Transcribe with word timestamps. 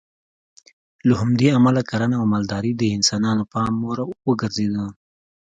له 1.07 1.13
همدې 1.21 1.47
امله 1.57 1.81
کرنه 1.89 2.15
او 2.21 2.25
مالداري 2.33 2.71
د 2.77 2.83
انسانانو 2.97 3.43
پام 3.53 3.73
وړ 3.85 3.97
وګرځېده. 4.27 4.85